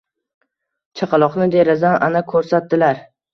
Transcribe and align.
Chaqaloqni 1.01 1.47
derazadan 1.57 2.07
ana 2.09 2.23
ko‘rsatdilar. 2.33 3.05